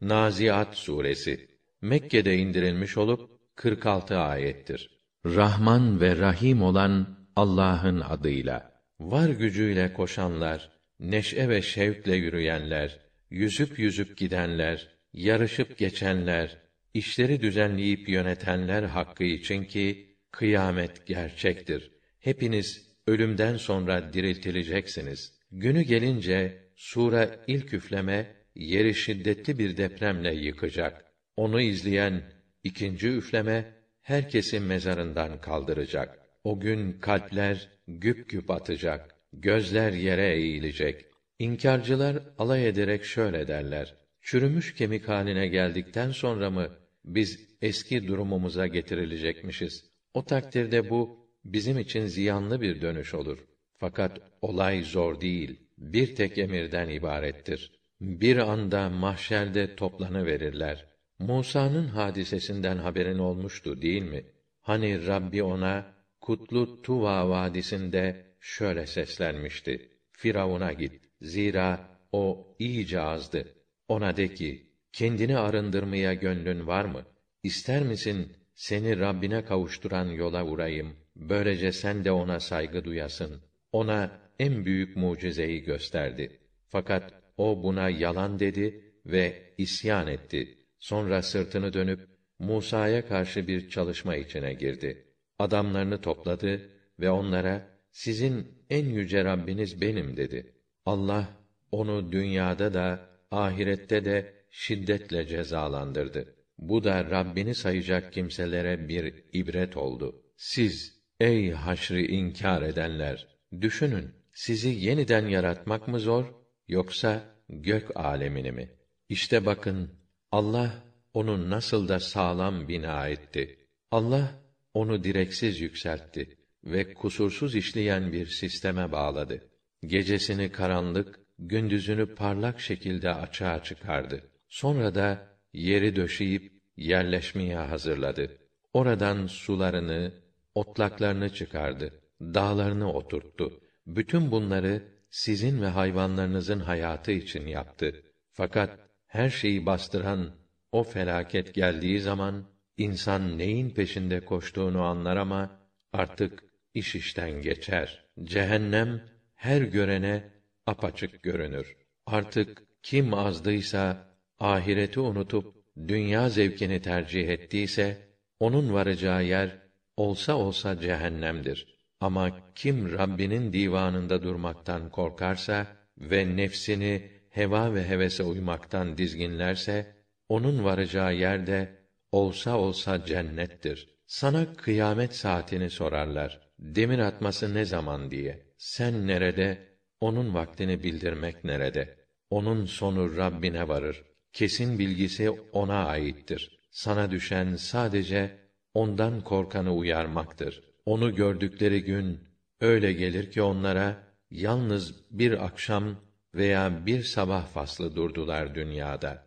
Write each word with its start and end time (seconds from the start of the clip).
Naziat 0.00 0.74
suresi 0.74 1.48
Mekke'de 1.80 2.36
indirilmiş 2.36 2.96
olup 2.96 3.30
46 3.54 4.18
ayettir. 4.18 5.00
Rahman 5.26 6.00
ve 6.00 6.16
Rahim 6.16 6.62
olan 6.62 7.18
Allah'ın 7.36 8.00
adıyla. 8.00 8.82
Var 9.00 9.28
gücüyle 9.28 9.92
koşanlar, 9.92 10.70
neşe 11.00 11.48
ve 11.48 11.62
şevkle 11.62 12.16
yürüyenler, 12.16 13.00
yüzüp 13.30 13.78
yüzüp 13.78 14.16
gidenler, 14.16 14.88
yarışıp 15.12 15.78
geçenler, 15.78 16.58
işleri 16.94 17.40
düzenleyip 17.40 18.08
yönetenler 18.08 18.82
hakkı 18.82 19.24
için 19.24 19.64
ki 19.64 20.16
kıyamet 20.30 21.06
gerçektir. 21.06 21.90
Hepiniz 22.20 22.86
ölümden 23.06 23.56
sonra 23.56 24.12
diriltileceksiniz. 24.12 25.32
Günü 25.50 25.82
gelince 25.82 26.70
sura 26.74 27.30
ilk 27.46 27.74
üfleme 27.74 28.36
yeri 28.56 28.94
şiddetli 28.94 29.58
bir 29.58 29.76
depremle 29.76 30.34
yıkacak. 30.34 31.04
Onu 31.36 31.60
izleyen 31.60 32.22
ikinci 32.64 33.08
üfleme 33.08 33.72
herkesi 34.02 34.60
mezarından 34.60 35.40
kaldıracak. 35.40 36.18
O 36.44 36.60
gün 36.60 36.92
kalpler 36.92 37.68
güp 37.88 38.28
güp 38.28 38.50
atacak, 38.50 39.14
gözler 39.32 39.92
yere 39.92 40.34
eğilecek. 40.34 41.04
İnkarcılar 41.38 42.22
alay 42.38 42.68
ederek 42.68 43.04
şöyle 43.04 43.48
derler: 43.48 43.94
Çürümüş 44.20 44.74
kemik 44.74 45.08
haline 45.08 45.46
geldikten 45.48 46.10
sonra 46.10 46.50
mı 46.50 46.68
biz 47.04 47.48
eski 47.62 48.08
durumumuza 48.08 48.66
getirilecekmişiz? 48.66 49.84
O 50.14 50.24
takdirde 50.24 50.90
bu 50.90 51.28
bizim 51.44 51.78
için 51.78 52.06
ziyanlı 52.06 52.60
bir 52.60 52.80
dönüş 52.80 53.14
olur. 53.14 53.38
Fakat 53.78 54.18
olay 54.42 54.82
zor 54.82 55.20
değil, 55.20 55.60
bir 55.78 56.14
tek 56.14 56.38
emirden 56.38 56.88
ibarettir. 56.88 57.75
Bir 58.00 58.36
anda 58.36 58.88
mahşerde 58.88 59.76
toplanı 59.76 60.26
verirler. 60.26 60.86
Musa'nın 61.18 61.88
hadisesinden 61.88 62.76
haberin 62.76 63.18
olmuştu 63.18 63.82
değil 63.82 64.02
mi? 64.02 64.24
Hani 64.60 65.06
Rabbi 65.06 65.42
ona 65.42 65.94
Kutlu 66.20 66.82
Tuva 66.82 67.28
vadisinde 67.28 68.26
şöyle 68.40 68.86
seslenmişti: 68.86 69.90
Firavun'a 70.12 70.72
git. 70.72 70.92
Zira 71.20 71.88
o 72.12 72.56
iyice 72.58 73.00
azdı. 73.00 73.54
Ona 73.88 74.16
de 74.16 74.34
ki, 74.34 74.70
kendini 74.92 75.38
arındırmaya 75.38 76.14
gönlün 76.14 76.66
var 76.66 76.84
mı? 76.84 77.02
İster 77.42 77.82
misin 77.82 78.36
seni 78.54 79.00
Rabbine 79.00 79.44
kavuşturan 79.44 80.06
yola 80.06 80.44
vurayım. 80.44 80.96
Böylece 81.16 81.72
sen 81.72 82.04
de 82.04 82.10
ona 82.12 82.40
saygı 82.40 82.84
duyasın. 82.84 83.42
Ona 83.72 84.20
en 84.38 84.64
büyük 84.64 84.96
mucizeyi 84.96 85.62
gösterdi. 85.62 86.40
Fakat 86.68 87.25
o 87.36 87.62
buna 87.62 87.90
yalan 87.90 88.38
dedi 88.38 88.94
ve 89.06 89.54
isyan 89.58 90.06
etti. 90.06 90.58
Sonra 90.78 91.22
sırtını 91.22 91.72
dönüp 91.72 92.00
Musa'ya 92.38 93.08
karşı 93.08 93.48
bir 93.48 93.68
çalışma 93.68 94.16
içine 94.16 94.54
girdi. 94.54 95.06
Adamlarını 95.38 96.00
topladı 96.00 96.70
ve 97.00 97.10
onlara 97.10 97.68
sizin 97.92 98.64
en 98.70 98.84
yüce 98.84 99.24
Rabbiniz 99.24 99.80
benim 99.80 100.16
dedi. 100.16 100.54
Allah 100.84 101.28
onu 101.72 102.12
dünyada 102.12 102.74
da 102.74 103.10
ahirette 103.30 104.04
de 104.04 104.34
şiddetle 104.50 105.26
cezalandırdı. 105.26 106.34
Bu 106.58 106.84
da 106.84 107.10
Rabbini 107.10 107.54
sayacak 107.54 108.12
kimselere 108.12 108.88
bir 108.88 109.24
ibret 109.32 109.76
oldu. 109.76 110.22
Siz 110.36 111.02
ey 111.20 111.50
haşrı 111.50 112.00
inkar 112.00 112.62
edenler 112.62 113.26
düşünün 113.60 114.14
sizi 114.32 114.68
yeniden 114.68 115.26
yaratmak 115.26 115.88
mı 115.88 116.00
zor 116.00 116.24
yoksa 116.68 117.24
gök 117.48 117.96
alemini 117.96 118.52
mi? 118.52 118.70
İşte 119.08 119.46
bakın 119.46 119.90
Allah 120.32 120.84
onu 121.14 121.50
nasıl 121.50 121.88
da 121.88 122.00
sağlam 122.00 122.68
bina 122.68 123.08
etti. 123.08 123.58
Allah 123.90 124.46
onu 124.74 125.04
direksiz 125.04 125.60
yükseltti 125.60 126.38
ve 126.64 126.94
kusursuz 126.94 127.54
işleyen 127.54 128.12
bir 128.12 128.26
sisteme 128.26 128.92
bağladı. 128.92 129.50
Gecesini 129.86 130.52
karanlık, 130.52 131.20
gündüzünü 131.38 132.14
parlak 132.14 132.60
şekilde 132.60 133.10
açığa 133.10 133.62
çıkardı. 133.62 134.30
Sonra 134.48 134.94
da 134.94 135.38
yeri 135.52 135.96
döşeyip 135.96 136.52
yerleşmeye 136.76 137.56
hazırladı. 137.56 138.38
Oradan 138.72 139.26
sularını, 139.26 140.12
otlaklarını 140.54 141.30
çıkardı. 141.34 142.00
Dağlarını 142.20 142.92
oturttu. 142.92 143.60
Bütün 143.86 144.30
bunları 144.30 144.95
sizin 145.10 145.62
ve 145.62 145.66
hayvanlarınızın 145.66 146.60
hayatı 146.60 147.12
için 147.12 147.46
yaptı. 147.46 148.02
Fakat 148.32 148.78
her 149.06 149.30
şeyi 149.30 149.66
bastıran 149.66 150.30
o 150.72 150.82
felaket 150.82 151.54
geldiği 151.54 152.00
zaman 152.00 152.44
insan 152.76 153.38
neyin 153.38 153.70
peşinde 153.70 154.20
koştuğunu 154.20 154.82
anlar 154.82 155.16
ama 155.16 155.60
artık 155.92 156.44
iş 156.74 156.94
işten 156.94 157.42
geçer. 157.42 158.04
Cehennem 158.24 159.02
her 159.34 159.62
görene 159.62 160.24
apaçık 160.66 161.22
görünür. 161.22 161.76
Artık 162.06 162.62
kim 162.82 163.14
azdıysa 163.14 164.08
ahireti 164.38 165.00
unutup 165.00 165.54
dünya 165.88 166.28
zevkini 166.28 166.82
tercih 166.82 167.28
ettiyse 167.28 168.08
onun 168.40 168.72
varacağı 168.72 169.24
yer 169.24 169.58
olsa 169.96 170.34
olsa 170.34 170.80
cehennemdir. 170.80 171.75
Ama 172.00 172.32
kim 172.54 172.92
Rabbinin 172.98 173.52
divanında 173.52 174.22
durmaktan 174.22 174.90
korkarsa 174.90 175.66
ve 175.98 176.36
nefsini 176.36 177.10
heva 177.30 177.74
ve 177.74 177.88
hevese 177.88 178.22
uymaktan 178.22 178.98
dizginlerse 178.98 179.96
onun 180.28 180.64
varacağı 180.64 181.14
yerde 181.14 181.78
olsa 182.12 182.58
olsa 182.58 183.04
cennettir. 183.04 183.96
Sana 184.06 184.56
kıyamet 184.56 185.14
saatini 185.14 185.70
sorarlar. 185.70 186.40
Demir 186.58 186.98
atması 186.98 187.54
ne 187.54 187.64
zaman 187.64 188.10
diye. 188.10 188.46
Sen 188.58 189.06
nerede? 189.06 189.58
Onun 190.00 190.34
vaktini 190.34 190.82
bildirmek 190.82 191.44
nerede? 191.44 191.96
Onun 192.30 192.64
sonu 192.66 193.16
Rabbine 193.16 193.68
varır. 193.68 194.04
Kesin 194.32 194.78
bilgisi 194.78 195.30
ona 195.30 195.86
aittir. 195.86 196.60
Sana 196.70 197.10
düşen 197.10 197.56
sadece 197.56 198.38
ondan 198.74 199.20
korkanı 199.20 199.74
uyarmaktır. 199.74 200.62
Onu 200.86 201.14
gördükleri 201.14 201.84
gün 201.84 202.20
öyle 202.60 202.92
gelir 202.92 203.30
ki 203.30 203.42
onlara 203.42 203.96
yalnız 204.30 204.94
bir 205.10 205.44
akşam 205.44 205.96
veya 206.34 206.86
bir 206.86 207.02
sabah 207.02 207.46
faslı 207.46 207.96
durdular 207.96 208.54
dünyada. 208.54 209.24